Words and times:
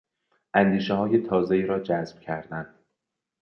اندیشههای 0.53 1.17
تازهای 1.17 1.61
را 1.61 1.79
جذب 1.79 2.19
کردن 2.19 2.75